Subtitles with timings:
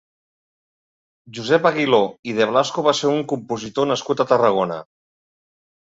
[1.39, 2.01] Josep Aguiló
[2.33, 4.85] i de Blasco va ser un compositor nascut a Tarragona.